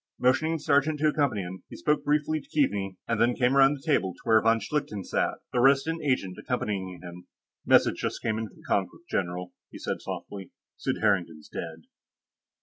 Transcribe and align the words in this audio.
Motioning 0.17 0.53
the 0.53 0.59
sergeant 0.61 0.97
to 0.99 1.09
accompany 1.09 1.41
him, 1.43 1.61
he 1.69 1.75
spoke 1.75 2.03
briefly 2.03 2.41
to 2.41 2.49
Keaveney 2.49 2.97
and 3.07 3.21
then 3.21 3.35
came 3.35 3.55
around 3.55 3.75
the 3.75 3.83
table 3.85 4.13
to 4.15 4.19
where 4.23 4.41
von 4.41 4.59
Schlichten 4.59 5.03
sat, 5.03 5.35
the 5.53 5.59
Resident 5.59 6.01
Agent 6.03 6.39
accompanying 6.39 7.01
him. 7.03 7.27
"Message 7.67 7.97
just 7.97 8.19
came 8.19 8.39
in 8.39 8.47
from 8.47 8.61
Konkrook, 8.67 9.07
general," 9.07 9.53
he 9.69 9.77
said 9.77 10.01
softly. 10.01 10.49
"Sid 10.75 10.95
Harrington's 11.01 11.49
dead." 11.49 11.83